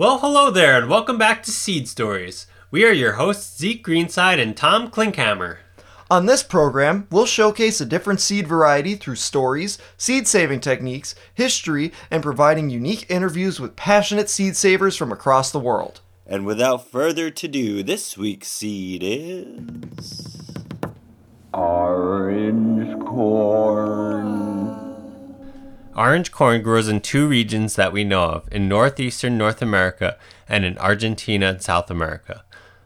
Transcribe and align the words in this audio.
Well, 0.00 0.20
hello 0.20 0.50
there, 0.50 0.78
and 0.78 0.88
welcome 0.88 1.18
back 1.18 1.42
to 1.42 1.50
Seed 1.50 1.86
Stories. 1.86 2.46
We 2.70 2.86
are 2.86 2.90
your 2.90 3.12
hosts, 3.16 3.58
Zeke 3.58 3.84
Greenside 3.84 4.40
and 4.40 4.56
Tom 4.56 4.90
Klinkhammer. 4.90 5.58
On 6.10 6.24
this 6.24 6.42
program, 6.42 7.06
we'll 7.10 7.26
showcase 7.26 7.82
a 7.82 7.84
different 7.84 8.22
seed 8.22 8.48
variety 8.48 8.94
through 8.94 9.16
stories, 9.16 9.76
seed 9.98 10.26
saving 10.26 10.60
techniques, 10.60 11.14
history, 11.34 11.92
and 12.10 12.22
providing 12.22 12.70
unique 12.70 13.04
interviews 13.10 13.60
with 13.60 13.76
passionate 13.76 14.30
seed 14.30 14.56
savers 14.56 14.96
from 14.96 15.12
across 15.12 15.52
the 15.52 15.60
world. 15.60 16.00
And 16.26 16.46
without 16.46 16.90
further 16.90 17.26
ado, 17.26 17.82
this 17.82 18.16
week's 18.16 18.48
seed 18.48 19.02
is. 19.04 20.50
Orange 21.52 22.98
corn. 23.04 24.39
Orange 25.96 26.30
corn 26.30 26.62
grows 26.62 26.88
in 26.88 27.00
two 27.00 27.26
regions 27.26 27.74
that 27.74 27.92
we 27.92 28.04
know 28.04 28.22
of 28.22 28.48
in 28.52 28.68
northeastern 28.68 29.36
North 29.36 29.60
America 29.60 30.16
and 30.48 30.64
in 30.64 30.78
Argentina 30.78 31.48
and 31.48 31.62
South 31.62 31.90
America. 31.90 32.44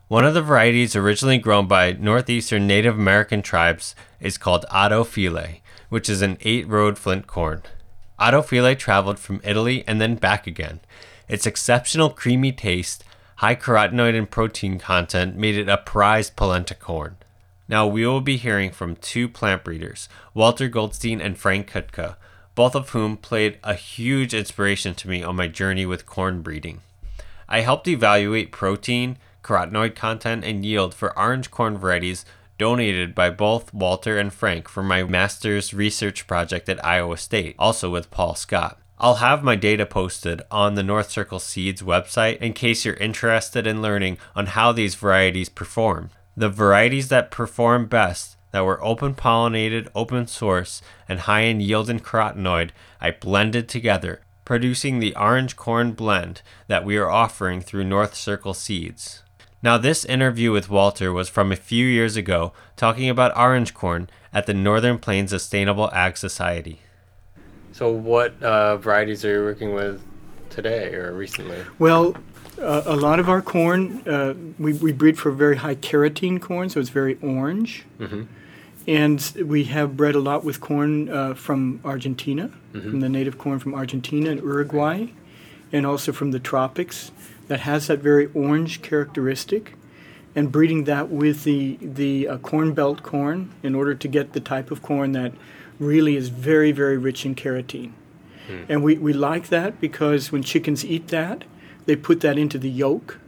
One 0.08 0.24
of 0.24 0.32
the 0.32 0.42
varieties 0.42 0.96
originally 0.96 1.38
grown 1.38 1.66
by 1.66 1.92
northeastern 1.92 2.66
Native 2.66 2.94
American 2.94 3.42
tribes 3.42 3.94
is 4.20 4.38
called 4.38 4.64
Otto 4.70 5.04
File, 5.04 5.56
which 5.90 6.08
is 6.08 6.22
an 6.22 6.38
eight 6.40 6.66
row 6.66 6.94
flint 6.94 7.26
corn. 7.26 7.62
Otto 8.18 8.40
File 8.40 8.74
traveled 8.74 9.18
from 9.18 9.40
Italy 9.44 9.84
and 9.86 10.00
then 10.00 10.14
back 10.14 10.46
again. 10.46 10.80
Its 11.28 11.46
exceptional 11.46 12.08
creamy 12.08 12.52
taste, 12.52 13.04
high 13.36 13.54
carotenoid 13.54 14.16
and 14.16 14.30
protein 14.30 14.78
content 14.78 15.36
made 15.36 15.56
it 15.56 15.68
a 15.68 15.76
prized 15.76 16.36
polenta 16.36 16.74
corn. 16.74 17.16
Now 17.68 17.86
we 17.86 18.06
will 18.06 18.22
be 18.22 18.38
hearing 18.38 18.70
from 18.70 18.96
two 18.96 19.28
plant 19.28 19.62
breeders, 19.62 20.08
Walter 20.32 20.68
Goldstein 20.68 21.20
and 21.20 21.36
Frank 21.36 21.70
Kutka, 21.70 22.16
both 22.54 22.74
of 22.74 22.90
whom 22.90 23.16
played 23.16 23.58
a 23.62 23.74
huge 23.74 24.34
inspiration 24.34 24.94
to 24.94 25.08
me 25.08 25.22
on 25.22 25.36
my 25.36 25.48
journey 25.48 25.86
with 25.86 26.06
corn 26.06 26.42
breeding. 26.42 26.80
I 27.48 27.60
helped 27.60 27.88
evaluate 27.88 28.52
protein, 28.52 29.18
carotenoid 29.42 29.94
content, 29.94 30.44
and 30.44 30.64
yield 30.64 30.94
for 30.94 31.16
orange 31.18 31.50
corn 31.50 31.76
varieties 31.76 32.24
donated 32.56 33.14
by 33.14 33.30
both 33.30 33.74
Walter 33.74 34.18
and 34.18 34.32
Frank 34.32 34.68
for 34.68 34.82
my 34.82 35.02
master's 35.02 35.74
research 35.74 36.26
project 36.26 36.68
at 36.68 36.84
Iowa 36.84 37.16
State, 37.16 37.56
also 37.58 37.90
with 37.90 38.10
Paul 38.10 38.34
Scott. 38.34 38.78
I'll 38.98 39.16
have 39.16 39.42
my 39.42 39.56
data 39.56 39.84
posted 39.84 40.40
on 40.50 40.74
the 40.74 40.82
North 40.82 41.10
Circle 41.10 41.40
Seeds 41.40 41.82
website 41.82 42.38
in 42.38 42.52
case 42.52 42.84
you're 42.84 42.94
interested 42.94 43.66
in 43.66 43.82
learning 43.82 44.18
on 44.36 44.46
how 44.46 44.70
these 44.70 44.94
varieties 44.94 45.48
perform. 45.48 46.10
The 46.36 46.48
varieties 46.48 47.08
that 47.08 47.30
perform 47.30 47.86
best 47.86 48.33
that 48.54 48.64
were 48.64 48.82
open 48.84 49.16
pollinated, 49.16 49.88
open 49.96 50.28
source, 50.28 50.80
and 51.08 51.18
high 51.18 51.40
in 51.40 51.60
yield 51.60 51.90
and 51.90 52.04
carotenoid, 52.04 52.70
I 53.00 53.10
blended 53.10 53.68
together, 53.68 54.20
producing 54.44 55.00
the 55.00 55.12
orange 55.16 55.56
corn 55.56 55.90
blend 55.90 56.40
that 56.68 56.84
we 56.84 56.96
are 56.96 57.10
offering 57.10 57.60
through 57.60 57.82
North 57.82 58.14
Circle 58.14 58.54
Seeds. 58.54 59.24
Now, 59.60 59.76
this 59.76 60.04
interview 60.04 60.52
with 60.52 60.70
Walter 60.70 61.12
was 61.12 61.28
from 61.28 61.50
a 61.50 61.56
few 61.56 61.84
years 61.84 62.16
ago, 62.16 62.52
talking 62.76 63.10
about 63.10 63.36
orange 63.36 63.74
corn 63.74 64.08
at 64.32 64.46
the 64.46 64.54
Northern 64.54 64.98
Plains 64.98 65.30
Sustainable 65.30 65.90
Ag 65.92 66.16
Society. 66.16 66.78
So, 67.72 67.90
what 67.90 68.40
uh, 68.40 68.76
varieties 68.76 69.24
are 69.24 69.32
you 69.32 69.42
working 69.42 69.74
with 69.74 70.00
today 70.48 70.94
or 70.94 71.12
recently? 71.12 71.58
Well, 71.80 72.14
uh, 72.60 72.82
a 72.86 72.94
lot 72.94 73.18
of 73.18 73.28
our 73.28 73.42
corn, 73.42 74.06
uh, 74.06 74.34
we, 74.60 74.74
we 74.74 74.92
breed 74.92 75.18
for 75.18 75.32
very 75.32 75.56
high 75.56 75.74
carotene 75.74 76.40
corn, 76.40 76.68
so 76.68 76.78
it's 76.78 76.90
very 76.90 77.18
orange. 77.20 77.84
Mm-hmm. 77.98 78.22
And 78.86 79.32
we 79.44 79.64
have 79.64 79.96
bred 79.96 80.14
a 80.14 80.20
lot 80.20 80.44
with 80.44 80.60
corn 80.60 81.08
uh, 81.08 81.34
from 81.34 81.80
Argentina, 81.84 82.50
Mm-hmm. 82.74 82.90
from 82.90 83.00
the 83.00 83.08
native 83.08 83.38
corn 83.38 83.60
from 83.60 83.72
Argentina 83.72 84.30
and 84.30 84.40
Uruguay, 84.40 85.06
and 85.72 85.86
also 85.86 86.10
from 86.12 86.32
the 86.32 86.40
tropics 86.40 87.12
that 87.46 87.60
has 87.60 87.86
that 87.86 88.00
very 88.00 88.26
orange 88.34 88.82
characteristic. 88.82 89.74
And 90.34 90.50
breeding 90.50 90.82
that 90.84 91.08
with 91.08 91.44
the, 91.44 91.78
the 91.80 92.26
uh, 92.26 92.38
corn 92.38 92.72
belt 92.74 93.04
corn 93.04 93.50
in 93.62 93.76
order 93.76 93.94
to 93.94 94.08
get 94.08 94.32
the 94.32 94.40
type 94.40 94.72
of 94.72 94.82
corn 94.82 95.12
that 95.12 95.32
really 95.78 96.16
is 96.16 96.30
very, 96.30 96.72
very 96.72 96.98
rich 96.98 97.24
in 97.24 97.36
carotene. 97.36 97.92
And 98.68 98.82
we, 98.82 98.98
we 98.98 99.12
like 99.12 99.48
that 99.50 99.80
because 99.80 100.32
when 100.32 100.42
chickens 100.42 100.84
eat 100.84 101.08
that, 101.08 101.44
they 101.86 101.94
put 101.96 102.20
that 102.22 102.36
into 102.36 102.58
the 102.58 102.68
yolk. 102.68 103.18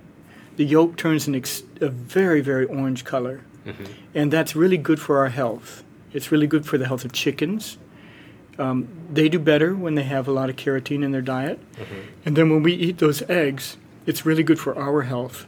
The 0.56 0.64
yolk 0.64 0.96
turns 0.96 1.28
an 1.28 1.36
ex- 1.36 1.62
a 1.80 1.88
very, 1.88 2.40
very 2.40 2.64
orange 2.66 3.04
color. 3.04 3.42
Mm-hmm. 3.66 3.84
And 4.14 4.32
that's 4.32 4.56
really 4.56 4.78
good 4.78 5.00
for 5.00 5.18
our 5.18 5.28
health. 5.28 5.84
It's 6.12 6.32
really 6.32 6.46
good 6.46 6.64
for 6.64 6.78
the 6.78 6.86
health 6.86 7.04
of 7.04 7.12
chickens. 7.12 7.78
Um, 8.58 8.88
they 9.12 9.28
do 9.28 9.38
better 9.38 9.74
when 9.74 9.96
they 9.96 10.04
have 10.04 10.26
a 10.26 10.32
lot 10.32 10.48
of 10.48 10.56
carotene 10.56 11.04
in 11.04 11.10
their 11.12 11.20
diet. 11.20 11.60
Mm-hmm. 11.74 12.00
And 12.24 12.36
then 12.36 12.50
when 12.50 12.62
we 12.62 12.72
eat 12.72 12.98
those 12.98 13.22
eggs, 13.28 13.76
it's 14.06 14.24
really 14.24 14.42
good 14.42 14.58
for 14.58 14.78
our 14.78 15.02
health. 15.02 15.46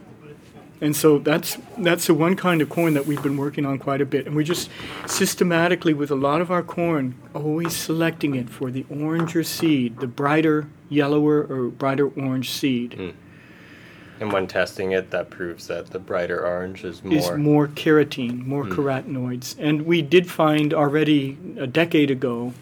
And 0.81 0.95
so 0.95 1.19
that's 1.19 1.57
that's 1.77 2.07
the 2.07 2.13
one 2.13 2.35
kind 2.35 2.61
of 2.61 2.69
corn 2.69 2.93
that 2.93 3.05
we've 3.05 3.21
been 3.21 3.35
working 3.35 3.65
on 3.65 3.79
quite 3.79 3.99
a 3.99 4.05
bit. 4.05 4.25
And 4.25 4.35
we're 4.35 4.43
just 4.43 4.69
systematically, 5.07 5.93
with 5.93 6.09
a 6.09 6.15
lot 6.15 6.39
of 6.39 6.51
our 6.51 6.63
corn, 6.63 7.15
always 7.33 7.75
selecting 7.75 8.35
it 8.35 8.49
for 8.49 8.71
the 8.71 8.83
oranger 8.83 9.45
seed, 9.45 9.99
the 9.99 10.07
brighter 10.07 10.69
yellower 10.87 11.45
or 11.49 11.67
brighter 11.67 12.07
orange 12.07 12.51
seed. 12.51 12.91
Mm. 12.91 13.13
And 14.19 14.31
when 14.33 14.47
testing 14.47 14.91
it, 14.91 15.11
that 15.11 15.29
proves 15.29 15.67
that 15.67 15.91
the 15.91 15.99
brighter 15.99 16.45
orange 16.45 16.83
is 16.83 17.03
more. 17.03 17.17
is 17.17 17.31
more 17.31 17.67
carotene, 17.67 18.45
more 18.45 18.65
hmm. 18.65 18.73
carotenoids. 18.73 19.55
And 19.59 19.83
we 19.85 20.01
did 20.01 20.29
find 20.29 20.73
already 20.73 21.37
a 21.57 21.67
decade 21.67 22.11
ago 22.11 22.53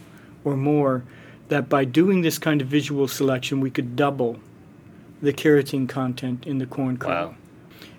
or 0.43 0.55
more 0.55 1.03
that 1.49 1.69
by 1.69 1.85
doing 1.85 2.21
this 2.21 2.37
kind 2.37 2.61
of 2.61 2.67
visual 2.67 3.07
selection, 3.07 3.59
we 3.59 3.71
could 3.71 3.95
double 3.95 4.39
the 5.21 5.33
carotene 5.33 5.89
content 5.89 6.45
in 6.45 6.59
the 6.59 6.65
corn 6.65 6.97
kernel. 6.97 7.29
Wow. 7.29 7.35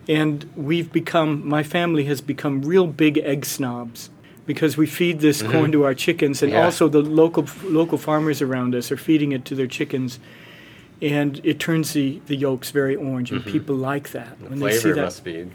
And 0.08 0.50
we've 0.56 0.90
become, 0.92 1.46
my 1.46 1.62
family 1.62 2.04
has 2.04 2.20
become 2.20 2.62
real 2.62 2.86
big 2.86 3.18
egg 3.18 3.44
snobs 3.44 4.10
because 4.46 4.78
we 4.78 4.86
feed 4.86 5.20
this 5.20 5.42
mm-hmm. 5.42 5.52
corn 5.52 5.72
to 5.72 5.84
our 5.84 5.92
chickens, 5.92 6.42
and 6.42 6.52
Yeah. 6.52 6.64
also 6.64 6.88
the 6.88 7.02
local 7.02 7.46
local 7.64 7.98
farmers 7.98 8.40
around 8.40 8.74
us 8.74 8.90
are 8.90 8.96
feeding 8.96 9.32
it 9.32 9.44
to 9.44 9.54
their 9.54 9.66
chickens. 9.66 10.18
And 11.00 11.40
it 11.44 11.60
turns 11.60 11.92
the, 11.92 12.20
the 12.26 12.34
yolks 12.36 12.70
very 12.72 12.96
orange, 12.96 13.30
and 13.30 13.44
people 13.44 13.76
like 13.76 14.10
that. 14.10 14.38
the 14.40 14.48
when 14.50 14.58
they 14.58 14.72
see 14.72 14.80
flavor 14.80 14.94
that, 14.96 15.02
must 15.02 15.24
be. 15.24 15.48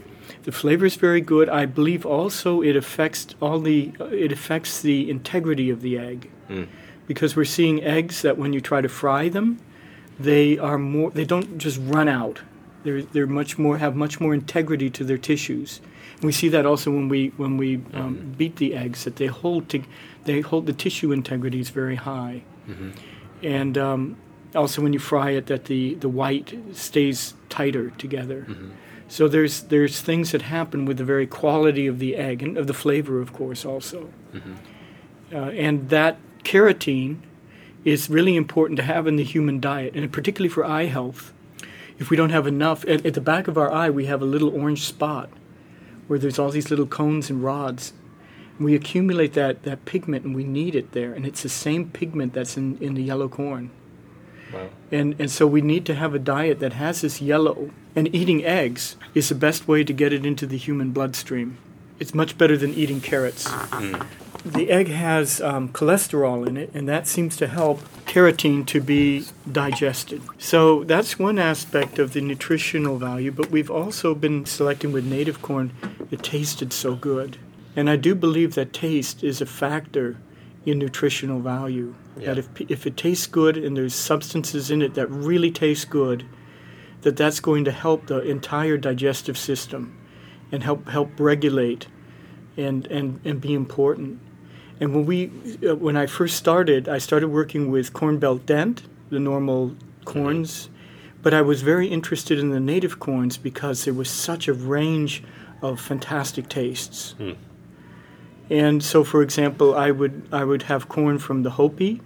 the 0.43 0.51
flavor 0.53 0.85
is 0.85 0.95
very 0.95 1.19
good. 1.21 1.49
I 1.49 1.65
believe 1.65 2.05
also 2.05 2.61
it 2.61 2.75
affects 2.77 3.27
all 3.41 3.59
the 3.59 3.91
uh, 3.99 4.05
it 4.05 4.31
affects 4.31 4.81
the 4.81 5.09
integrity 5.09 5.69
of 5.69 5.81
the 5.81 5.97
egg, 5.97 6.29
Mm. 6.49 6.67
because 7.07 7.35
we're 7.35 7.45
seeing 7.45 7.83
eggs 7.83 8.21
that 8.21 8.37
when 8.37 8.53
you 8.53 8.61
try 8.61 8.79
to 8.81 8.89
fry 8.89 9.29
them, 9.29 9.59
they 10.19 10.57
are 10.57 10.77
more 10.77 11.09
they 11.11 11.25
don't 11.25 11.57
just 11.57 11.79
run 11.81 12.07
out. 12.07 12.41
They're 12.83 13.01
they're 13.01 13.27
much 13.27 13.57
more 13.57 13.77
have 13.79 13.95
much 13.95 14.19
more 14.21 14.33
integrity 14.33 14.89
to 14.91 15.03
their 15.03 15.17
tissues. 15.17 15.81
And 16.15 16.23
we 16.23 16.31
see 16.31 16.49
that 16.49 16.65
also 16.65 16.89
when 16.91 17.09
we 17.09 17.31
when 17.37 17.57
we 17.57 17.81
um, 17.93 18.33
beat 18.37 18.55
the 18.57 18.75
eggs 18.75 19.03
that 19.03 19.15
they 19.17 19.27
hold 19.27 19.67
to 19.69 19.83
they 20.25 20.39
hold 20.41 20.67
the 20.67 20.73
tissue 20.73 21.11
integrity 21.11 21.59
is 21.59 21.69
very 21.69 21.95
high, 21.95 22.43
and 23.41 23.77
um, 23.77 24.15
also 24.55 24.81
when 24.81 24.93
you 24.93 24.99
fry 24.99 25.31
it 25.31 25.45
that 25.47 25.65
the 25.65 25.95
the 25.95 26.09
white 26.09 26.53
stays 26.73 27.33
tighter 27.49 27.89
together. 27.91 28.47
So 29.07 29.27
there's 29.27 29.61
there's 29.63 30.01
things 30.01 30.31
that 30.31 30.43
happen 30.43 30.85
with 30.85 30.97
the 30.97 31.03
very 31.05 31.27
quality 31.27 31.87
of 31.87 31.99
the 31.99 32.15
egg 32.15 32.41
and 32.43 32.57
of 32.57 32.67
the 32.67 32.73
flavor, 32.73 33.21
of 33.21 33.33
course, 33.33 33.65
also. 33.65 34.09
Uh, 35.31 35.49
and 35.51 35.89
that 35.89 36.17
carotene 36.43 37.17
is 37.83 38.09
really 38.09 38.35
important 38.35 38.77
to 38.77 38.83
have 38.83 39.07
in 39.07 39.15
the 39.17 39.23
human 39.23 39.59
diet, 39.59 39.93
and 39.95 40.11
particularly 40.11 40.49
for 40.49 40.63
eye 40.65 40.85
health. 40.85 41.33
If 41.99 42.09
we 42.09 42.17
don't 42.17 42.31
have 42.31 42.47
enough, 42.47 42.83
at, 42.87 43.05
at 43.05 43.13
the 43.13 43.21
back 43.21 43.47
of 43.47 43.57
our 43.57 43.71
eye, 43.71 43.89
we 43.89 44.05
have 44.05 44.21
a 44.21 44.25
little 44.25 44.49
orange 44.49 44.83
spot 44.83 45.29
where 46.07 46.19
there's 46.19 46.39
all 46.39 46.49
these 46.49 46.69
little 46.69 46.88
cones 46.88 47.29
and 47.29 47.44
rods. 47.44 47.94
We 48.59 48.75
accumulate 48.75 49.33
that, 49.33 49.63
that 49.63 49.85
pigment 49.85 50.25
and 50.25 50.35
we 50.35 50.44
need 50.44 50.75
it 50.75 50.91
there, 50.91 51.13
and 51.13 51.25
it's 51.25 51.44
the 51.44 51.49
same 51.49 51.89
pigment 51.89 52.33
that's 52.33 52.57
in, 52.57 52.77
in 52.79 52.94
the 52.95 53.03
yellow 53.03 53.29
corn. 53.29 53.69
Wow. 54.53 54.69
And, 54.91 55.15
and 55.19 55.31
so 55.31 55.47
we 55.47 55.61
need 55.61 55.85
to 55.88 55.95
have 55.95 56.13
a 56.13 56.19
diet 56.19 56.59
that 56.59 56.73
has 56.73 57.01
this 57.01 57.21
yellow. 57.21 57.71
And 57.95 58.13
eating 58.13 58.44
eggs 58.44 58.95
is 59.13 59.29
the 59.29 59.35
best 59.35 59.67
way 59.67 59.83
to 59.83 59.94
get 59.94 60.13
it 60.13 60.25
into 60.25 60.45
the 60.45 60.57
human 60.57 60.91
bloodstream. 60.91 61.57
It's 62.00 62.13
much 62.13 62.38
better 62.38 62.57
than 62.57 62.73
eating 62.73 63.01
carrots. 63.01 63.50
The 64.45 64.71
egg 64.71 64.89
has 64.89 65.39
um, 65.39 65.69
cholesterol 65.69 66.45
in 66.45 66.57
it, 66.57 66.69
and 66.73 66.88
that 66.89 67.07
seems 67.07 67.38
to 67.38 67.47
help 67.47 67.79
carotene 68.05 68.65
to 68.67 68.81
be 68.81 69.25
digested. 69.50 70.21
So 70.38 70.83
that's 70.83 71.17
one 71.17 71.39
aspect 71.39 71.97
of 71.97 72.11
the 72.11 72.19
nutritional 72.19 72.97
value, 72.97 73.31
but 73.31 73.51
we've 73.51 73.71
also 73.71 74.13
been 74.13 74.45
selecting 74.45 74.91
with 74.91 75.06
native 75.06 75.41
corn 75.41 75.71
that 76.09 76.23
tasted 76.23 76.73
so 76.73 76.94
good. 76.95 77.38
And 77.75 77.89
I 77.89 77.95
do 77.95 78.13
believe 78.15 78.56
that 78.56 78.73
taste 78.73 79.23
is 79.23 79.39
a 79.39 79.45
factor 79.45 80.17
in 80.65 80.77
nutritional 80.77 81.39
value. 81.39 81.95
That 82.18 82.38
if, 82.38 82.48
if 82.69 82.86
it 82.86 82.95
tastes 82.95 83.27
good 83.27 83.57
and 83.57 83.75
there's 83.75 83.95
substances 83.95 84.69
in 84.69 84.81
it 84.81 84.94
that 84.94 85.07
really 85.07 85.51
taste 85.51 85.89
good, 85.89 86.25
that 87.01 87.18
that's 87.18 87.39
going 87.39 87.65
to 87.65 87.71
help 87.71 88.07
the 88.07 88.19
entire 88.19 88.77
digestive 88.77 89.38
system 89.38 89.98
and 90.51 90.63
help 90.63 90.88
help 90.89 91.10
regulate 91.19 91.88
and 92.57 92.88
and, 92.88 93.19
and 93.25 93.42
be 93.42 93.54
important. 93.54 94.19
And 94.80 94.94
when 94.94 95.06
we 95.06 95.31
uh, 95.68 95.75
when 95.75 95.98
I 95.98 96.06
first 96.06 96.36
started, 96.38 96.88
I 96.88 97.00
started 97.00 97.30
working 97.30 97.71
with 97.71 97.94
corn 97.94 98.19
belt 98.19 98.45
dent, 98.45 98.83
the 99.09 99.19
normal 99.19 99.75
corns, 100.06 100.69
But 101.24 101.33
I 101.33 101.42
was 101.42 101.62
very 101.62 101.88
interested 101.88 102.38
in 102.38 102.50
the 102.50 102.59
native 102.59 103.00
corns 103.00 103.38
because 103.38 103.86
there 103.86 103.94
was 103.94 104.09
such 104.09 104.48
a 104.50 104.54
range 104.54 105.24
of 105.62 105.80
fantastic 105.80 106.50
tastes. 106.50 107.16
And 108.50 108.84
so, 108.84 109.04
for 109.04 109.22
example, 109.22 109.75
I 109.75 109.92
would 109.92 110.28
I 110.31 110.44
would 110.44 110.63
have 110.63 110.90
corn 110.90 111.18
from 111.19 111.44
the 111.44 111.51
Hopi, 111.51 112.01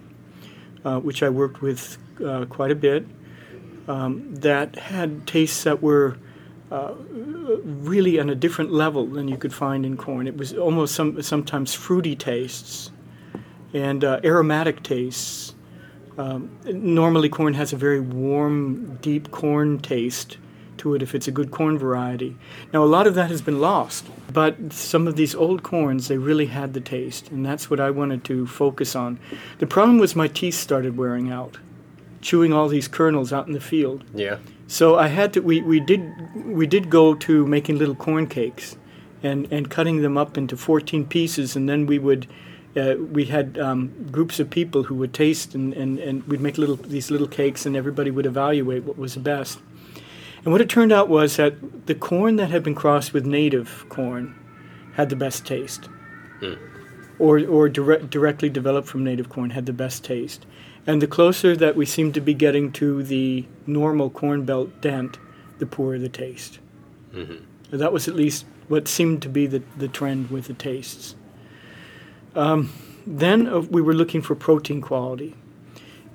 uh, 0.84 1.00
which 1.00 1.22
I 1.22 1.28
worked 1.28 1.60
with 1.60 1.98
uh, 2.24 2.46
quite 2.46 2.70
a 2.70 2.76
bit, 2.76 3.06
um, 3.88 4.34
that 4.36 4.76
had 4.76 5.26
tastes 5.26 5.64
that 5.64 5.82
were 5.82 6.16
uh, 6.70 6.94
really 7.64 8.20
on 8.20 8.30
a 8.30 8.34
different 8.34 8.72
level 8.72 9.06
than 9.06 9.28
you 9.28 9.36
could 9.36 9.52
find 9.52 9.84
in 9.84 9.96
corn. 9.96 10.26
It 10.26 10.36
was 10.36 10.54
almost 10.54 10.94
some 10.94 11.20
sometimes 11.22 11.74
fruity 11.74 12.14
tastes 12.14 12.90
and 13.72 14.04
uh, 14.04 14.20
aromatic 14.24 14.82
tastes. 14.82 15.54
Um, 16.16 16.50
normally, 16.64 17.28
corn 17.28 17.54
has 17.54 17.72
a 17.72 17.76
very 17.76 18.00
warm, 18.00 18.96
deep 19.02 19.30
corn 19.30 19.78
taste 19.78 20.38
to 20.78 20.94
it 20.94 21.02
if 21.02 21.14
it's 21.14 21.28
a 21.28 21.32
good 21.32 21.50
corn 21.50 21.78
variety. 21.78 22.36
Now, 22.72 22.82
a 22.82 22.86
lot 22.86 23.06
of 23.06 23.14
that 23.14 23.30
has 23.30 23.42
been 23.42 23.60
lost, 23.60 24.06
but 24.32 24.72
some 24.72 25.06
of 25.06 25.16
these 25.16 25.34
old 25.34 25.62
corns, 25.62 26.08
they 26.08 26.18
really 26.18 26.46
had 26.46 26.72
the 26.74 26.80
taste, 26.80 27.30
and 27.30 27.44
that's 27.44 27.70
what 27.70 27.80
I 27.80 27.90
wanted 27.90 28.24
to 28.24 28.46
focus 28.46 28.96
on. 28.96 29.18
The 29.58 29.66
problem 29.66 29.98
was 29.98 30.16
my 30.16 30.28
teeth 30.28 30.54
started 30.54 30.96
wearing 30.96 31.30
out, 31.30 31.58
chewing 32.20 32.52
all 32.52 32.68
these 32.68 32.88
kernels 32.88 33.32
out 33.32 33.46
in 33.46 33.52
the 33.52 33.60
field. 33.60 34.04
Yeah. 34.14 34.38
So 34.66 34.98
I 34.98 35.08
had 35.08 35.32
to. 35.32 35.40
We, 35.40 35.62
we 35.62 35.80
did 35.80 36.02
we 36.44 36.66
did 36.66 36.90
go 36.90 37.14
to 37.14 37.46
making 37.46 37.78
little 37.78 37.94
corn 37.94 38.26
cakes, 38.26 38.76
and 39.22 39.50
and 39.50 39.70
cutting 39.70 40.02
them 40.02 40.18
up 40.18 40.36
into 40.36 40.56
fourteen 40.56 41.06
pieces, 41.06 41.56
and 41.56 41.68
then 41.68 41.86
we 41.86 41.98
would. 41.98 42.26
Uh, 42.76 42.94
we 43.12 43.24
had 43.24 43.58
um, 43.58 43.90
groups 44.12 44.38
of 44.38 44.50
people 44.50 44.84
who 44.84 44.94
would 44.94 45.12
taste, 45.12 45.54
and, 45.54 45.72
and, 45.72 45.98
and 45.98 46.22
we'd 46.24 46.40
make 46.40 46.58
little 46.58 46.76
these 46.76 47.10
little 47.10 47.26
cakes, 47.26 47.64
and 47.66 47.74
everybody 47.74 48.10
would 48.10 48.26
evaluate 48.26 48.84
what 48.84 48.98
was 48.98 49.14
the 49.14 49.20
best. 49.20 49.58
And 50.44 50.52
what 50.52 50.60
it 50.60 50.68
turned 50.68 50.92
out 50.92 51.08
was 51.08 51.36
that 51.36 51.86
the 51.86 51.94
corn 51.94 52.36
that 52.36 52.50
had 52.50 52.62
been 52.62 52.74
crossed 52.74 53.12
with 53.12 53.26
native 53.26 53.84
corn 53.88 54.34
had 54.94 55.08
the 55.08 55.16
best 55.16 55.46
taste, 55.46 55.88
or 57.18 57.44
or 57.44 57.68
direct, 57.68 58.10
directly 58.10 58.48
developed 58.48 58.88
from 58.88 59.04
native 59.04 59.28
corn 59.28 59.50
had 59.50 59.66
the 59.66 59.72
best 59.72 60.04
taste. 60.04 60.46
And 60.86 61.02
the 61.02 61.06
closer 61.06 61.54
that 61.56 61.76
we 61.76 61.84
seemed 61.84 62.14
to 62.14 62.20
be 62.20 62.32
getting 62.34 62.72
to 62.72 63.02
the 63.02 63.44
normal 63.66 64.08
corn 64.10 64.44
belt 64.44 64.80
dent, 64.80 65.18
the 65.58 65.66
poorer 65.66 65.98
the 65.98 66.08
taste. 66.08 66.60
That 67.70 67.92
was 67.92 68.08
at 68.08 68.14
least 68.14 68.46
what 68.68 68.88
seemed 68.88 69.20
to 69.22 69.28
be 69.28 69.46
the, 69.46 69.62
the 69.76 69.88
trend 69.88 70.30
with 70.30 70.46
the 70.46 70.54
tastes. 70.54 71.14
Um, 72.34 72.72
then 73.06 73.46
uh, 73.46 73.60
we 73.60 73.82
were 73.82 73.94
looking 73.94 74.22
for 74.22 74.34
protein 74.34 74.80
quality. 74.80 75.34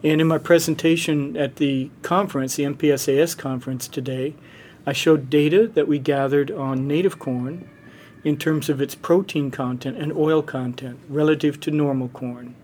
And 0.03 0.19
in 0.19 0.27
my 0.27 0.37
presentation 0.37 1.37
at 1.37 1.55
the 1.55 1.89
conference, 2.01 2.55
the 2.55 2.63
NPSAS 2.63 3.37
conference 3.37 3.87
today, 3.87 4.35
I 4.85 4.91
showed 4.91 5.29
data 5.29 5.67
that 5.67 5.87
we 5.87 5.97
gathered 5.97 6.51
on 6.51 6.87
native 6.87 7.19
corn 7.19 7.69
in 8.23 8.37
terms 8.37 8.69
of 8.69 8.81
its 8.81 8.95
protein 8.95 9.49
content 9.49 9.97
and 9.97 10.11
oil 10.13 10.41
content 10.41 10.99
relative 11.07 11.59
to 11.61 11.71
normal 11.71 12.09
corn. 12.09 12.55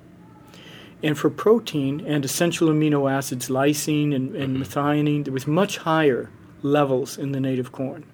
And 1.02 1.18
for 1.18 1.30
protein 1.30 2.02
and 2.06 2.26
essential 2.26 2.68
amino 2.68 3.10
acids, 3.10 3.48
lysine 3.48 4.14
and, 4.14 4.36
and 4.36 4.58
mm-hmm. 4.58 4.64
methionine, 4.64 5.24
there 5.24 5.34
was 5.34 5.48
much 5.48 5.78
higher 5.78 6.30
levels 6.62 7.18
in 7.18 7.32
the 7.32 7.40
native 7.40 7.72
corn. 7.72 8.06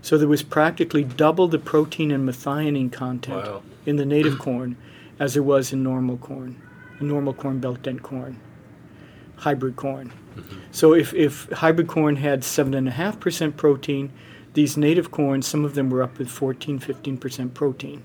So 0.00 0.16
there 0.16 0.28
was 0.28 0.42
practically 0.42 1.02
double 1.02 1.48
the 1.48 1.58
protein 1.58 2.10
and 2.10 2.28
methionine 2.28 2.92
content 2.92 3.46
Wow. 3.46 3.62
in 3.84 3.96
the 3.96 4.06
native 4.06 4.38
corn 4.38 4.76
as 5.18 5.34
there 5.34 5.42
was 5.42 5.72
in 5.72 5.82
normal 5.82 6.18
corn, 6.18 6.60
normal 7.04 7.34
corn 7.34 7.60
belt 7.60 7.82
dent 7.82 8.02
corn, 8.02 8.40
hybrid 9.36 9.76
corn. 9.76 10.12
Mm-hmm. 10.36 10.58
So 10.72 10.94
if, 10.94 11.14
if 11.14 11.48
hybrid 11.50 11.88
corn 11.88 12.16
had 12.16 12.42
7.5% 12.42 13.56
protein, 13.56 14.12
these 14.54 14.76
native 14.76 15.10
corns, 15.10 15.46
some 15.46 15.64
of 15.64 15.74
them 15.74 15.90
were 15.90 16.02
up 16.02 16.18
with 16.18 16.28
14, 16.28 16.78
15% 16.78 17.54
protein. 17.54 18.02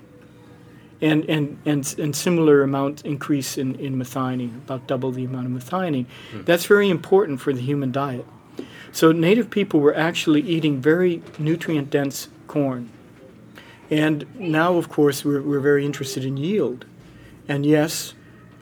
And, 1.00 1.24
and, 1.30 1.58
and, 1.64 1.94
and 1.98 2.14
similar 2.14 2.62
amount 2.62 3.06
increase 3.06 3.56
in, 3.56 3.74
in 3.76 3.96
methionine, 3.96 4.56
about 4.58 4.86
double 4.86 5.10
the 5.12 5.24
amount 5.24 5.46
of 5.46 5.52
methionine. 5.52 6.06
Hmm. 6.30 6.42
That's 6.42 6.66
very 6.66 6.90
important 6.90 7.40
for 7.40 7.52
the 7.52 7.60
human 7.62 7.90
diet. 7.90 8.26
So 8.92 9.12
native 9.12 9.50
people 9.50 9.80
were 9.80 9.96
actually 9.96 10.42
eating 10.42 10.80
very 10.80 11.22
nutrient 11.38 11.90
dense 11.90 12.28
corn. 12.46 12.90
And 13.90 14.26
now, 14.38 14.74
of 14.74 14.88
course, 14.88 15.24
we're, 15.24 15.42
we're 15.42 15.60
very 15.60 15.84
interested 15.86 16.24
in 16.24 16.36
yield. 16.36 16.84
And 17.48 17.64
yes, 17.64 18.14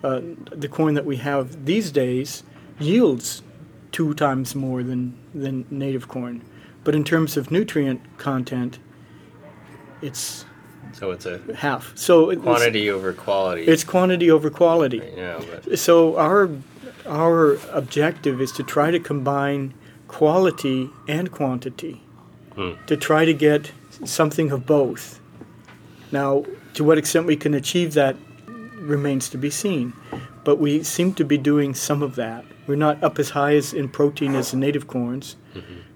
uh, 0.03 0.21
the 0.50 0.69
corn 0.69 0.95
that 0.95 1.05
we 1.05 1.17
have 1.17 1.65
these 1.67 1.91
days 1.91 2.43
yields 2.79 3.43
two 3.93 4.15
times 4.15 4.55
more 4.55 4.83
than, 4.83 5.19
than 5.35 5.65
native 5.71 6.09
corn. 6.09 6.43
But 6.85 6.95
in 6.95 7.05
terms 7.05 7.37
of 7.37 7.50
nutrient 7.50 8.00
content, 8.19 8.79
it's 10.00 10.45
So 10.93 11.11
it's 11.11 11.27
a 11.27 11.41
half. 11.56 11.93
So 11.97 12.35
quantity 12.37 12.91
over 12.91 13.12
quality. 13.12 13.65
it's 13.65 13.85
quantity 13.85 14.31
over 14.31 14.50
quality. 14.50 15.03
yeah, 15.17 15.41
but 15.50 15.79
So 15.79 16.17
our 16.17 16.50
our 17.06 17.59
objective 17.73 18.41
is 18.41 18.53
to 18.53 18.62
try 18.62 18.91
to 18.91 18.99
combine 19.00 19.75
quality 20.09 20.91
and 21.06 21.31
quantity 21.31 22.03
to 22.87 22.97
try 22.97 23.25
to 23.25 23.33
get 23.33 23.71
something 24.05 24.50
of 24.50 24.67
both. 24.67 25.21
Now, 26.11 26.45
to 26.75 26.83
what 26.83 26.99
extent 26.99 27.25
we 27.27 27.37
can 27.37 27.55
achieve 27.55 27.95
that 27.95 28.17
remains 28.79 29.29
to 29.31 29.39
be 29.39 29.51
seen, 29.51 29.93
but 30.45 30.57
we 30.59 30.83
seem 30.83 31.15
to 31.15 31.25
be 31.25 31.39
doing 31.39 31.75
some 31.75 32.03
of 32.03 32.15
that. 32.17 32.45
We're 32.67 32.77
not 32.77 33.03
up 33.03 33.19
as 33.19 33.31
high 33.31 33.55
as 33.55 33.73
in 33.73 33.89
protein 33.89 34.35
as 34.35 34.51
the 34.51 34.57
native 34.57 34.87
corns, 34.87 35.37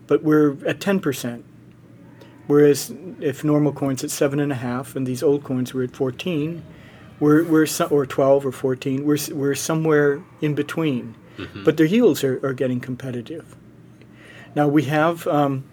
but 0.07 0.23
we're 0.23 0.57
at 0.67 0.81
ten 0.81 1.01
percent. 1.01 1.45
Whereas 2.47 2.93
if 3.21 3.45
normal 3.45 3.73
corn's 3.73 4.03
at 4.03 4.11
seven 4.11 4.41
and 4.41 4.53
a 4.53 4.57
half, 4.57 4.97
and 4.97 5.07
these 5.07 5.23
old 5.23 5.45
corns 5.45 5.73
were 5.73 5.83
at 5.83 5.95
fourteen, 5.95 6.63
we're, 7.21 7.45
we're 7.45 7.67
so, 7.67 7.87
or 7.87 8.05
12 8.05 8.47
or 8.47 8.51
14 8.51 9.05
we're, 9.05 9.17
we're 9.33 9.55
somewhere 9.55 10.25
in 10.41 10.55
between. 10.57 11.15
But 11.65 11.77
their 11.77 11.87
yields 11.87 12.25
are, 12.25 12.45
are 12.45 12.53
getting 12.53 12.81
competitive. 12.81 13.57
Now 14.55 14.69
we 14.69 14.83
have 14.85 15.27
um, 15.29 15.65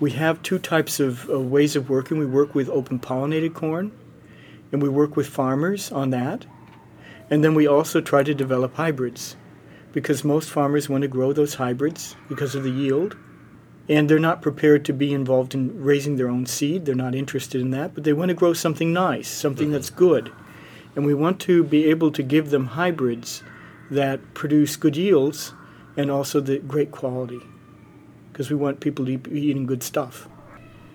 we 0.00 0.12
have 0.12 0.42
two 0.42 0.58
types 0.58 1.00
of 1.00 1.28
uh, 1.28 1.40
ways 1.40 1.74
of 1.76 1.90
working. 1.90 2.18
We 2.18 2.26
work 2.26 2.54
with 2.54 2.68
open 2.68 2.98
pollinated 2.98 3.54
corn 3.54 3.90
and 4.70 4.82
we 4.82 4.88
work 4.88 5.16
with 5.16 5.26
farmers 5.26 5.90
on 5.90 6.10
that 6.10 6.46
and 7.30 7.44
then 7.44 7.54
we 7.54 7.66
also 7.66 8.00
try 8.00 8.22
to 8.22 8.34
develop 8.34 8.74
hybrids. 8.74 9.36
Because 9.92 10.24
most 10.24 10.50
farmers 10.50 10.88
want 10.88 11.02
to 11.02 11.08
grow 11.08 11.32
those 11.32 11.54
hybrids 11.54 12.14
because 12.28 12.54
of 12.54 12.62
the 12.62 12.70
yield. 12.70 13.16
And 13.88 14.08
they're 14.08 14.18
not 14.18 14.42
prepared 14.42 14.84
to 14.84 14.92
be 14.92 15.14
involved 15.14 15.54
in 15.54 15.82
raising 15.82 16.16
their 16.16 16.28
own 16.28 16.46
seed. 16.46 16.84
They're 16.84 16.94
not 16.94 17.14
interested 17.14 17.60
in 17.60 17.70
that. 17.70 17.94
But 17.94 18.04
they 18.04 18.12
want 18.12 18.28
to 18.28 18.34
grow 18.34 18.52
something 18.52 18.92
nice 18.92 19.28
something 19.28 19.70
that's 19.70 19.90
mm-hmm. 19.90 19.98
good. 19.98 20.32
And 20.94 21.06
we 21.06 21.14
want 21.14 21.40
to 21.40 21.64
be 21.64 21.86
able 21.86 22.10
to 22.12 22.22
give 22.22 22.50
them 22.50 22.66
hybrids 22.66 23.42
that 23.90 24.34
produce 24.34 24.76
good 24.76 24.96
yields 24.96 25.52
and 25.96 26.10
also 26.10 26.40
the 26.40 26.58
great 26.58 26.90
quality. 26.90 27.40
Because 28.30 28.50
we 28.50 28.56
want 28.56 28.80
people 28.80 29.06
to 29.06 29.18
be 29.18 29.40
eating 29.40 29.66
good 29.66 29.82
stuff. 29.82 30.28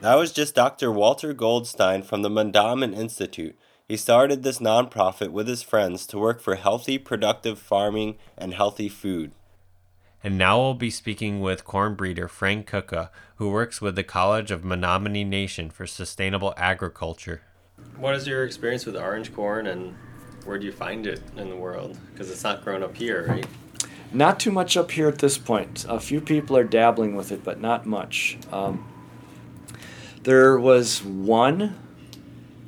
That 0.01 0.15
was 0.15 0.31
just 0.31 0.55
Dr. 0.55 0.91
Walter 0.91 1.33
Goldstein 1.33 2.03
from 2.03 2.21
the 2.21 2.29
Mandaamin 2.29 2.95
Institute. 2.95 3.55
He 3.93 3.97
started 3.97 4.41
this 4.41 4.57
nonprofit 4.57 5.29
with 5.29 5.47
his 5.47 5.62
friends 5.62 6.07
to 6.07 6.17
work 6.17 6.41
for 6.41 6.55
healthy, 6.55 6.97
productive 6.97 7.59
farming 7.59 8.15
and 8.35 8.51
healthy 8.51 8.89
food. 8.89 9.33
And 10.23 10.35
now 10.35 10.59
we'll 10.59 10.73
be 10.73 10.89
speaking 10.89 11.41
with 11.41 11.63
corn 11.63 11.93
breeder 11.93 12.27
Frank 12.27 12.67
Kutka, 12.67 13.09
who 13.35 13.51
works 13.51 13.81
with 13.81 13.95
the 13.95 14.01
College 14.01 14.50
of 14.50 14.65
Menominee 14.65 15.23
Nation 15.23 15.69
for 15.69 15.85
Sustainable 15.85 16.55
Agriculture. 16.57 17.43
What 17.95 18.15
is 18.15 18.25
your 18.25 18.43
experience 18.43 18.88
with 18.88 18.95
orange 18.95 19.31
corn 19.31 19.67
and 19.67 19.95
where 20.43 20.57
do 20.57 20.65
you 20.65 20.71
find 20.71 21.05
it 21.05 21.21
in 21.38 21.51
the 21.51 21.55
world? 21.55 21.95
Because 22.12 22.31
it's 22.31 22.43
not 22.43 22.63
grown 22.63 22.81
up 22.81 22.97
here, 22.97 23.27
right? 23.27 23.45
Not 24.12 24.39
too 24.39 24.51
much 24.51 24.75
up 24.75 24.89
here 24.89 25.07
at 25.07 25.19
this 25.19 25.38
point. 25.38 25.85
A 25.88 26.00
few 26.00 26.19
people 26.19 26.57
are 26.57 26.63
dabbling 26.63 27.15
with 27.15 27.31
it, 27.31 27.43
but 27.43 27.62
not 27.62 27.85
much. 27.85 28.39
Um, 28.51 28.91
there 30.23 30.57
was 30.57 31.03
one 31.03 31.75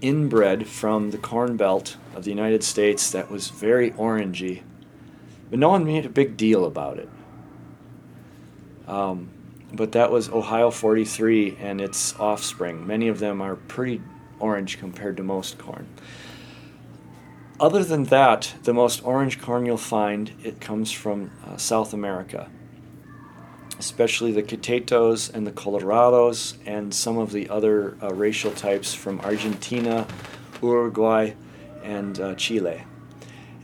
inbred 0.06 0.68
from 0.68 1.12
the 1.12 1.18
Corn 1.18 1.58
Belt 1.58 1.98
of 2.16 2.24
the 2.24 2.30
United 2.30 2.64
States 2.64 3.12
that 3.12 3.32
was 3.32 3.50
very 3.50 3.92
orangey, 3.92 4.62
but 5.50 5.60
no 5.60 5.70
one 5.70 5.86
made 5.86 6.06
a 6.06 6.10
big 6.10 6.38
deal 6.38 6.66
about 6.66 7.00
it. 7.00 7.10
Um, 8.88 9.30
but 9.74 9.92
that 9.94 10.12
was 10.12 10.30
Ohio 10.30 10.72
43 10.72 11.58
and 11.60 11.82
its 11.82 12.18
offspring. 12.20 12.86
Many 12.86 13.08
of 13.08 13.20
them 13.20 13.42
are 13.42 13.56
pretty 13.56 14.02
orange 14.40 14.78
compared 14.78 15.18
to 15.18 15.24
most 15.24 15.58
corn. 15.58 15.88
Other 17.60 17.84
than 17.84 18.06
that, 18.06 18.54
the 18.64 18.74
most 18.74 19.04
orange 19.04 19.42
corn 19.42 19.66
you'll 19.66 19.78
find 19.78 20.32
it 20.44 20.60
comes 20.60 20.92
from 20.92 21.32
uh, 21.46 21.58
South 21.58 21.94
America, 21.94 22.50
especially 23.80 24.32
the 24.32 24.44
Quitetos 24.44 25.34
and 25.34 25.46
the 25.46 25.52
Colorados, 25.52 26.58
and 26.66 26.94
some 26.94 27.18
of 27.18 27.32
the 27.32 27.50
other 27.50 27.98
uh, 28.02 28.14
racial 28.14 28.52
types 28.52 28.94
from 28.94 29.20
Argentina, 29.22 30.08
Uruguay, 30.62 31.34
and 31.84 32.20
uh, 32.20 32.36
Chile. 32.36 32.84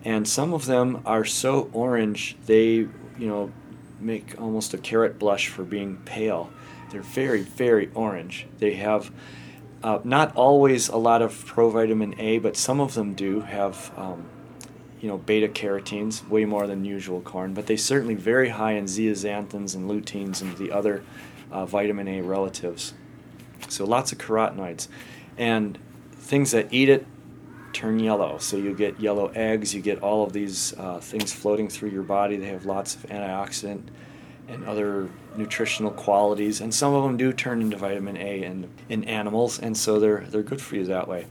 And 0.03 0.27
some 0.27 0.53
of 0.53 0.65
them 0.65 1.01
are 1.05 1.25
so 1.25 1.69
orange 1.73 2.35
they, 2.45 2.65
you 2.71 2.89
know, 3.19 3.51
make 3.99 4.39
almost 4.41 4.73
a 4.73 4.77
carrot 4.77 5.19
blush 5.19 5.47
for 5.47 5.63
being 5.63 5.97
pale. 5.97 6.49
They're 6.91 7.01
very, 7.01 7.41
very 7.41 7.89
orange. 7.93 8.47
They 8.57 8.73
have 8.75 9.11
uh, 9.83 9.99
not 10.03 10.35
always 10.35 10.89
a 10.89 10.97
lot 10.97 11.21
of 11.21 11.33
provitamin 11.45 12.19
A, 12.19 12.39
but 12.39 12.57
some 12.57 12.79
of 12.79 12.93
them 12.93 13.13
do 13.13 13.41
have, 13.41 13.91
um, 13.95 14.25
you 15.01 15.07
know, 15.07 15.17
beta 15.17 15.47
carotenes, 15.47 16.25
way 16.29 16.45
more 16.45 16.67
than 16.67 16.85
usual 16.85 17.21
corn. 17.21 17.53
But 17.53 17.65
they 17.65 17.75
certainly 17.75 18.15
very 18.15 18.49
high 18.49 18.73
in 18.73 18.85
zeaxanthins 18.85 19.75
and 19.75 19.89
luteins 19.89 20.41
and 20.41 20.55
the 20.57 20.71
other 20.71 21.03
uh, 21.51 21.65
vitamin 21.65 22.07
A 22.07 22.21
relatives. 22.21 22.93
So 23.67 23.83
lots 23.85 24.11
of 24.11 24.19
carotenoids, 24.19 24.87
and 25.37 25.77
things 26.11 26.51
that 26.51 26.71
eat 26.71 26.87
it 26.89 27.05
turn 27.73 27.99
yellow. 27.99 28.37
So 28.37 28.57
you 28.57 28.75
get 28.75 28.99
yellow 28.99 29.27
eggs. 29.29 29.73
You 29.73 29.81
get 29.81 29.99
all 29.99 30.23
of 30.23 30.33
these 30.33 30.73
uh, 30.77 30.99
things 30.99 31.33
floating 31.33 31.67
through 31.67 31.89
your 31.89 32.03
body. 32.03 32.37
They 32.37 32.47
have 32.47 32.65
lots 32.65 32.95
of 32.95 33.03
antioxidant 33.03 33.83
and 34.47 34.65
other 34.65 35.09
nutritional 35.35 35.91
qualities, 35.91 36.59
and 36.61 36.73
some 36.73 36.93
of 36.93 37.03
them 37.03 37.17
do 37.17 37.31
turn 37.31 37.61
into 37.61 37.77
vitamin 37.77 38.17
A 38.17 38.43
in, 38.43 38.69
in 38.89 39.03
animals, 39.05 39.59
and 39.59 39.75
so 39.77 39.99
they're 39.99 40.25
they're 40.29 40.43
good 40.43 40.61
for 40.61 40.75
you 40.75 40.85
that 40.85 41.07
way. 41.07 41.25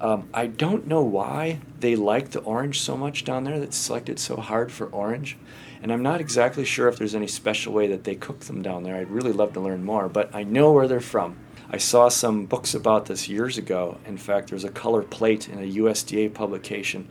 Um, 0.00 0.28
I 0.34 0.46
don't 0.46 0.86
know 0.86 1.02
why 1.02 1.60
they 1.80 1.96
like 1.96 2.30
the 2.30 2.40
orange 2.40 2.80
so 2.80 2.96
much 2.96 3.24
down 3.24 3.44
there. 3.44 3.58
That's 3.58 3.76
selected 3.76 4.18
so 4.18 4.36
hard 4.36 4.70
for 4.70 4.86
orange, 4.86 5.36
and 5.82 5.92
I'm 5.92 6.02
not 6.02 6.20
exactly 6.20 6.64
sure 6.64 6.88
if 6.88 6.98
there's 6.98 7.14
any 7.14 7.26
special 7.26 7.72
way 7.72 7.86
that 7.88 8.04
they 8.04 8.14
cook 8.14 8.40
them 8.40 8.62
down 8.62 8.82
there. 8.82 8.96
I'd 8.96 9.10
really 9.10 9.32
love 9.32 9.54
to 9.54 9.60
learn 9.60 9.84
more, 9.84 10.08
but 10.08 10.34
I 10.34 10.42
know 10.42 10.72
where 10.72 10.86
they're 10.86 11.00
from. 11.00 11.36
I 11.70 11.78
saw 11.78 12.08
some 12.08 12.46
books 12.46 12.74
about 12.74 13.06
this 13.06 13.28
years 13.28 13.58
ago. 13.58 13.98
In 14.06 14.18
fact, 14.18 14.50
there's 14.50 14.64
a 14.64 14.70
color 14.70 15.02
plate 15.02 15.48
in 15.48 15.58
a 15.58 15.72
USDA 15.78 16.32
publication 16.34 17.08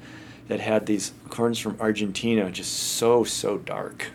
that 0.47 0.59
had 0.59 0.85
these 0.85 1.11
corns 1.29 1.57
from 1.59 1.77
Argentina, 1.79 2.51
just 2.51 2.71
so 2.71 3.23
so 3.23 3.57
dark 3.57 4.11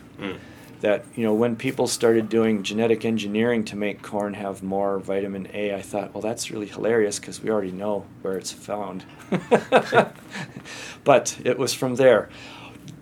that 0.80 1.04
you 1.14 1.24
know 1.24 1.34
when 1.34 1.56
people 1.56 1.86
started 1.86 2.28
doing 2.28 2.62
genetic 2.62 3.04
engineering 3.04 3.64
to 3.66 3.76
make 3.76 4.02
corn 4.02 4.34
have 4.34 4.62
more 4.62 4.98
vitamin 4.98 5.48
A, 5.52 5.74
I 5.74 5.82
thought, 5.82 6.14
well, 6.14 6.22
that's 6.22 6.50
really 6.50 6.66
hilarious 6.66 7.18
because 7.18 7.42
we 7.42 7.50
already 7.50 7.72
know 7.72 8.06
where 8.22 8.36
it's 8.36 8.52
found. 8.52 9.04
but 11.04 11.38
it 11.44 11.58
was 11.58 11.74
from 11.74 11.96
there. 11.96 12.28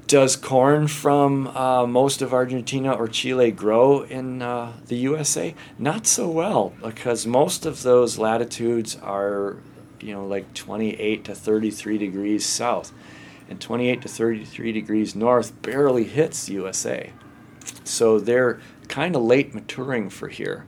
Does 0.09 0.37
corn 0.37 0.89
from 0.89 1.49
uh, 1.49 1.87
most 1.87 2.23
of 2.23 2.33
Argentina 2.33 2.95
or 2.95 3.09
Chile 3.09 3.51
grow 3.51 4.03
in 4.03 4.41
uh, 4.41 4.73
the 4.87 4.97
USA? 4.97 5.55
Not 5.79 6.07
so 6.07 6.31
well 6.31 6.73
because 6.83 7.27
most 7.27 7.67
of 7.67 7.83
those 7.83 8.17
latitudes 8.17 8.97
are, 8.97 9.59
you 10.01 10.15
know, 10.15 10.27
like 10.27 10.55
28 10.55 11.25
to 11.25 11.35
33 11.35 11.99
degrees 11.99 12.47
south, 12.47 12.91
and 13.51 13.61
28 13.61 14.01
to 14.01 14.09
33 14.09 14.73
degrees 14.73 15.15
north 15.15 15.61
barely 15.61 16.05
hits 16.05 16.47
the 16.47 16.55
USA. 16.55 17.13
So 17.89 18.19
they're 18.21 18.61
kind 18.89 19.17
of 19.17 19.23
late 19.23 19.55
maturing 19.55 20.11
for 20.11 20.29
here. 20.29 20.67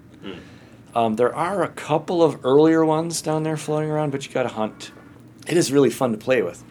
Um, 0.94 1.14
there 1.16 1.34
are 1.34 1.62
a 1.62 1.68
couple 1.68 2.22
of 2.22 2.44
earlier 2.44 2.84
ones 2.84 3.22
down 3.22 3.42
there 3.44 3.56
floating 3.56 3.90
around, 3.90 4.10
but 4.10 4.26
you 4.26 4.32
got 4.32 4.42
to 4.42 4.48
hunt. 4.48 4.90
It 5.46 5.56
is 5.56 5.70
really 5.72 5.90
fun 5.90 6.12
to 6.12 6.18
play 6.18 6.42
with. 6.42 6.64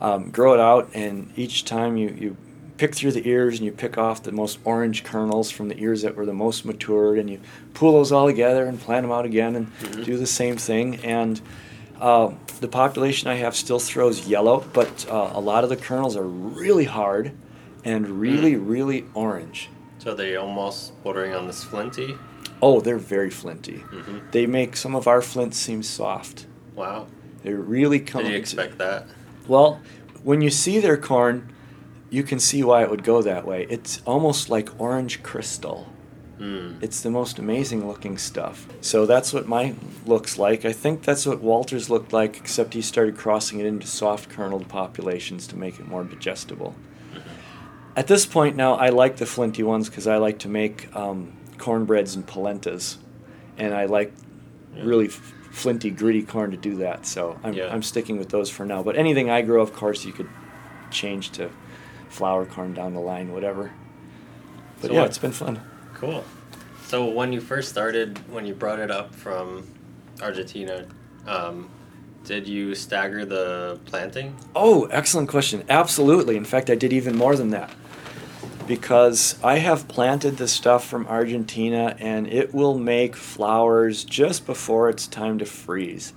Um, 0.00 0.30
grow 0.30 0.52
it 0.54 0.60
out, 0.60 0.90
and 0.92 1.32
each 1.36 1.64
time 1.64 1.96
you, 1.96 2.08
you 2.10 2.36
pick 2.76 2.94
through 2.94 3.12
the 3.12 3.26
ears 3.26 3.58
and 3.58 3.64
you 3.64 3.72
pick 3.72 3.96
off 3.96 4.22
the 4.22 4.32
most 4.32 4.58
orange 4.64 5.04
kernels 5.04 5.50
from 5.50 5.68
the 5.68 5.78
ears 5.78 6.02
that 6.02 6.14
were 6.14 6.26
the 6.26 6.34
most 6.34 6.64
matured, 6.64 7.18
and 7.18 7.30
you 7.30 7.40
pull 7.72 7.92
those 7.92 8.12
all 8.12 8.26
together 8.26 8.66
and 8.66 8.78
plant 8.80 9.04
them 9.04 9.12
out 9.12 9.24
again 9.24 9.56
and 9.56 10.04
do 10.04 10.18
the 10.18 10.26
same 10.26 10.56
thing. 10.56 10.96
And 10.96 11.40
uh, 12.00 12.32
the 12.60 12.68
population 12.68 13.28
I 13.28 13.36
have 13.36 13.54
still 13.56 13.78
throws 13.78 14.26
yellow, 14.26 14.64
but 14.72 15.06
uh, 15.08 15.30
a 15.32 15.40
lot 15.40 15.64
of 15.64 15.70
the 15.70 15.76
kernels 15.76 16.16
are 16.16 16.26
really 16.26 16.84
hard 16.84 17.32
and 17.84 18.08
really, 18.20 18.56
really 18.56 19.04
orange. 19.14 19.70
So 20.04 20.14
they 20.14 20.36
almost 20.36 21.02
bordering 21.02 21.34
on 21.34 21.46
this 21.46 21.64
flinty. 21.64 22.18
Oh, 22.60 22.80
they're 22.80 22.98
very 22.98 23.30
flinty. 23.30 23.82
They 24.32 24.44
make 24.44 24.76
some 24.76 24.94
of 24.94 25.08
our 25.08 25.22
flints 25.22 25.56
seem 25.56 25.82
soft. 25.82 26.46
Wow. 26.74 27.06
They 27.42 27.54
really 27.54 28.00
come. 28.00 28.24
Did 28.24 28.32
you 28.32 28.38
expect 28.38 28.76
that? 28.78 29.06
Well, 29.48 29.80
when 30.22 30.42
you 30.42 30.50
see 30.50 30.78
their 30.78 30.98
corn, 30.98 31.50
you 32.10 32.22
can 32.22 32.38
see 32.38 32.62
why 32.62 32.82
it 32.82 32.90
would 32.90 33.02
go 33.02 33.22
that 33.22 33.46
way. 33.46 33.66
It's 33.70 34.02
almost 34.04 34.50
like 34.50 34.78
orange 34.78 35.22
crystal. 35.22 35.88
Hmm. 36.36 36.74
It's 36.82 37.00
the 37.00 37.10
most 37.10 37.38
amazing 37.38 37.86
looking 37.88 38.18
stuff. 38.18 38.66
So 38.82 39.06
that's 39.06 39.32
what 39.32 39.46
mine 39.46 39.78
looks 40.04 40.38
like. 40.38 40.66
I 40.66 40.72
think 40.72 41.02
that's 41.02 41.24
what 41.26 41.40
Walter's 41.40 41.88
looked 41.88 42.12
like, 42.12 42.36
except 42.36 42.74
he 42.74 42.82
started 42.82 43.16
crossing 43.16 43.58
it 43.60 43.66
into 43.66 43.86
soft 43.86 44.28
kerneled 44.28 44.68
populations 44.68 45.46
to 45.46 45.56
make 45.56 45.80
it 45.80 45.88
more 45.88 46.04
digestible. 46.04 46.74
At 47.96 48.06
this 48.08 48.26
point 48.26 48.56
now, 48.56 48.74
I 48.74 48.88
like 48.88 49.16
the 49.18 49.26
flinty 49.26 49.62
ones 49.62 49.88
because 49.88 50.06
I 50.06 50.16
like 50.16 50.40
to 50.40 50.48
make 50.48 50.94
um, 50.96 51.32
cornbreads 51.58 52.16
and 52.16 52.26
polentas, 52.26 52.96
and 53.56 53.72
I 53.72 53.84
like 53.86 54.12
really 54.82 55.06
f- 55.06 55.32
flinty, 55.52 55.90
gritty 55.90 56.22
corn 56.22 56.50
to 56.50 56.56
do 56.56 56.76
that. 56.76 57.06
So 57.06 57.38
I'm, 57.44 57.54
Yeah. 57.54 57.72
I'm 57.72 57.82
sticking 57.82 58.18
with 58.18 58.30
those 58.30 58.50
for 58.50 58.66
now. 58.66 58.82
But 58.82 58.96
anything 58.96 59.30
I 59.30 59.42
grow, 59.42 59.62
of 59.62 59.72
course, 59.72 60.04
you 60.04 60.12
could 60.12 60.28
change 60.90 61.30
to 61.32 61.50
flour 62.08 62.44
corn 62.46 62.74
down 62.74 62.94
the 62.94 63.00
line, 63.00 63.32
whatever. 63.32 63.70
But 64.80 64.88
So 64.88 64.94
yeah, 64.94 65.00
what- 65.00 65.08
it's 65.08 65.18
been 65.18 65.32
fun. 65.32 65.60
Cool. 65.94 66.24
So 66.86 67.06
when 67.06 67.32
you 67.32 67.40
first 67.40 67.68
started, 67.70 68.18
when 68.30 68.44
you 68.44 68.54
brought 68.54 68.78
it 68.80 68.90
up 68.90 69.14
from 69.14 69.66
Argentina, 70.20 70.86
um, 71.26 71.70
did 72.24 72.46
you 72.48 72.74
stagger 72.74 73.24
the 73.24 73.78
planting? 73.84 74.34
Oh, 74.54 74.84
excellent 74.86 75.28
question. 75.28 75.62
Absolutely. 75.68 76.36
In 76.36 76.44
fact, 76.44 76.68
I 76.70 76.74
did 76.74 76.92
even 76.92 77.16
more 77.16 77.36
than 77.36 77.50
that. 77.50 77.70
Because 78.66 79.38
I 79.44 79.58
have 79.58 79.88
planted 79.88 80.38
the 80.38 80.48
stuff 80.48 80.86
from 80.86 81.06
Argentina 81.06 81.96
and 81.98 82.26
it 82.26 82.54
will 82.54 82.78
make 82.78 83.14
flowers 83.14 84.04
just 84.04 84.46
before 84.46 84.88
it's 84.88 85.06
time 85.06 85.38
to 85.38 85.44
freeze. 85.46 86.14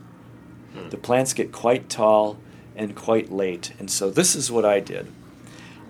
The 0.90 0.98
plants 0.98 1.34
get 1.34 1.52
quite 1.52 1.90
tall 1.90 2.38
and 2.76 2.96
quite 2.96 3.32
late. 3.32 3.74
And 3.80 3.90
so 3.90 4.10
this 4.10 4.36
is 4.36 4.52
what 4.52 4.64
I 4.64 4.80
did. 4.80 5.12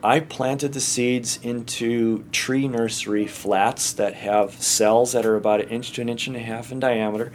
I 0.04 0.20
planted 0.20 0.74
the 0.74 0.80
seeds 0.80 1.40
into 1.44 2.24
tree 2.32 2.68
nursery 2.68 3.28
flats 3.28 3.94
that 3.94 4.14
have 4.14 4.62
cells 4.62 5.12
that 5.12 5.26
are 5.26 5.36
about 5.36 5.62
an 5.62 5.70
inch 5.70 5.92
to 5.94 6.02
an 6.02 6.10
inch 6.10 6.28
and 6.28 6.36
a 6.36 6.40
half 6.40 6.72
in 6.72 6.80
diameter 6.80 7.32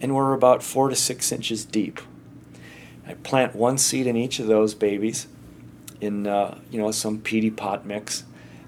and 0.00 0.14
were 0.14 0.34
about 0.34 0.62
four 0.62 0.88
to 0.88 0.96
six 0.96 1.30
inches 1.30 1.64
deep. 1.64 2.00
I 3.06 3.14
plant 3.14 3.54
one 3.54 3.78
seed 3.78 4.06
in 4.06 4.16
each 4.16 4.40
of 4.40 4.46
those 4.46 4.74
babies 4.74 5.28
in 6.00 6.26
uh, 6.26 6.58
you 6.70 6.78
know 6.78 6.90
some 6.90 7.20
peaty 7.20 7.50
pot 7.50 7.86
mix, 7.86 8.24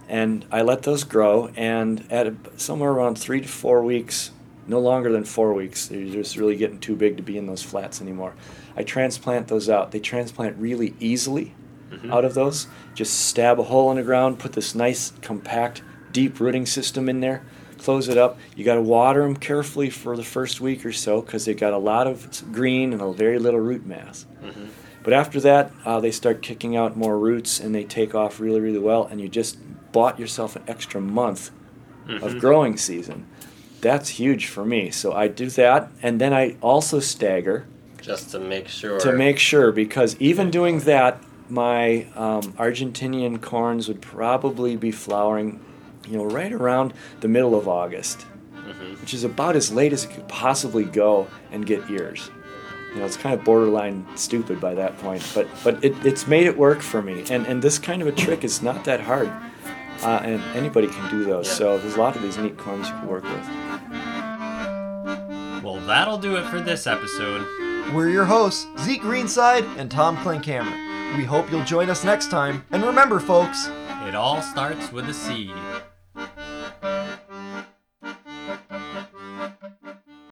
and 0.08 0.44
I 0.50 0.62
let 0.62 0.82
those 0.82 1.04
grow. 1.04 1.48
And 1.56 2.04
at 2.10 2.32
somewhere 2.60 2.90
around 2.90 3.18
three 3.18 3.40
to 3.40 3.48
four 3.48 3.82
weeks, 3.84 4.30
no 4.66 4.80
longer 4.80 5.12
than 5.12 5.24
four 5.24 5.52
weeks, 5.54 5.86
they're 5.86 6.04
just 6.04 6.36
really 6.36 6.56
getting 6.56 6.80
too 6.80 6.96
big 6.96 7.16
to 7.18 7.22
be 7.22 7.38
in 7.38 7.46
those 7.46 7.62
flats 7.62 8.00
anymore. 8.00 8.34
I 8.76 8.82
transplant 8.82 9.48
those 9.48 9.68
out. 9.68 9.90
They 9.92 10.00
transplant 10.00 10.56
really 10.58 10.94
easily 11.00 11.54
out 12.10 12.24
of 12.24 12.34
those. 12.34 12.66
Just 12.94 13.28
stab 13.28 13.58
a 13.58 13.64
hole 13.64 13.90
in 13.90 13.96
the 13.96 14.02
ground, 14.02 14.38
put 14.38 14.52
this 14.52 14.74
nice 14.74 15.12
compact 15.22 15.82
deep 16.12 16.38
rooting 16.40 16.66
system 16.66 17.08
in 17.08 17.20
there, 17.20 17.42
close 17.78 18.08
it 18.08 18.18
up. 18.18 18.38
You 18.56 18.64
got 18.64 18.74
to 18.74 18.82
water 18.82 19.22
them 19.22 19.36
carefully 19.36 19.88
for 19.90 20.16
the 20.16 20.22
first 20.24 20.60
week 20.60 20.84
or 20.84 20.92
so 20.92 21.22
because 21.22 21.44
they've 21.44 21.58
got 21.58 21.72
a 21.72 21.78
lot 21.78 22.06
of 22.06 22.52
green 22.52 22.92
and 22.92 23.00
a 23.00 23.12
very 23.12 23.38
little 23.38 23.60
root 23.60 23.86
mass. 23.86 24.26
But 25.02 25.12
after 25.12 25.40
that, 25.40 25.72
uh, 25.84 26.00
they 26.00 26.10
start 26.10 26.42
kicking 26.42 26.76
out 26.76 26.96
more 26.96 27.18
roots 27.18 27.60
and 27.60 27.74
they 27.74 27.84
take 27.84 28.14
off 28.14 28.40
really, 28.40 28.60
really 28.60 28.78
well. 28.78 29.06
And 29.06 29.20
you 29.20 29.28
just 29.28 29.56
bought 29.98 30.16
yourself 30.22 30.50
an 30.56 30.62
extra 30.74 31.00
month 31.00 31.50
of 32.24 32.38
growing 32.38 32.76
season. 32.76 33.18
That's 33.80 34.08
huge 34.20 34.46
for 34.54 34.64
me. 34.64 34.90
So 35.00 35.12
I 35.12 35.28
do 35.28 35.46
that. 35.62 35.90
And 36.02 36.20
then 36.22 36.32
I 36.32 36.44
also 36.60 37.00
stagger 37.00 37.66
Just 38.00 38.30
to 38.30 38.38
make 38.38 38.66
sure. 38.68 38.98
to 39.00 39.10
make 39.12 39.38
sure 39.50 39.72
because 39.72 40.10
even 40.30 40.50
doing 40.50 40.76
that, 40.92 41.12
my 41.50 42.06
um, 42.24 42.44
Argentinian 42.66 43.34
corns 43.50 43.88
would 43.88 44.00
probably 44.00 44.76
be 44.76 44.90
flowering, 44.90 45.48
you 46.10 46.16
know, 46.18 46.24
right 46.40 46.52
around 46.60 46.94
the 47.20 47.28
middle 47.28 47.54
of 47.60 47.66
August, 47.68 48.18
which 49.00 49.12
is 49.18 49.24
about 49.24 49.54
as 49.56 49.66
late 49.72 49.92
as 49.92 50.04
it 50.04 50.10
could 50.14 50.28
possibly 50.28 50.84
go 50.84 51.26
and 51.52 51.66
get 51.66 51.80
ears. 51.90 52.30
You 52.92 53.00
know, 53.00 53.06
it's 53.06 53.16
kind 53.24 53.34
of 53.38 53.44
borderline 53.44 54.06
stupid 54.16 54.60
by 54.60 54.74
that 54.74 54.92
point, 54.98 55.22
but 55.34 55.46
but 55.64 55.74
it, 55.84 55.94
it's 56.10 56.26
made 56.26 56.46
it 56.46 56.56
work 56.56 56.80
for 56.80 57.00
me. 57.08 57.16
And 57.34 57.42
and 57.50 57.56
this 57.66 57.78
kind 57.78 58.00
of 58.02 58.08
a 58.08 58.12
trick 58.24 58.44
is 58.44 58.62
not 58.62 58.84
that 58.84 59.00
hard, 59.10 59.30
uh, 60.04 60.20
and 60.24 60.42
anybody 60.56 60.86
can 60.88 61.10
do 61.10 61.24
those. 61.24 61.46
Yeah. 61.48 61.54
So 61.54 61.78
there's 61.78 61.94
a 61.96 62.00
lot 62.00 62.16
of 62.16 62.22
these 62.22 62.38
neat 62.38 62.56
corns 62.58 62.88
you 62.88 62.94
can 62.94 63.06
work 63.08 63.24
with. 63.24 63.48
Well, 65.62 65.80
that'll 65.86 66.18
do 66.18 66.36
it 66.36 66.44
for 66.46 66.60
this 66.60 66.86
episode. 66.86 67.46
We're 67.92 68.08
your 68.08 68.24
hosts, 68.24 68.66
Zeke 68.80 69.02
Greenside 69.02 69.64
and 69.78 69.90
Tom 69.90 70.16
Klinkhammer. 70.18 71.16
We 71.16 71.24
hope 71.24 71.50
you'll 71.50 71.64
join 71.64 71.88
us 71.90 72.04
next 72.04 72.30
time. 72.30 72.64
And 72.70 72.82
remember, 72.84 73.18
folks, 73.18 73.68
It 74.06 74.14
all 74.14 74.40
starts 74.40 74.92
with 74.92 75.08
a 75.08 75.14
seed. 75.14 75.50